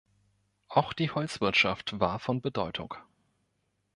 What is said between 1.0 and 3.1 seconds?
Holzwirtschaft war von Bedeutung.